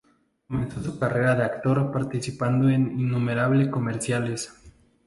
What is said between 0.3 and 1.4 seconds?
Comenzó su carrera